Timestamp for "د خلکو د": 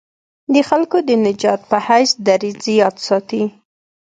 0.53-1.09